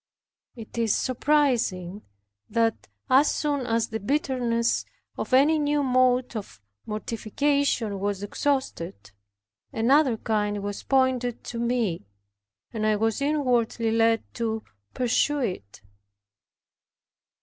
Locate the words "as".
3.07-3.29, 3.67-3.89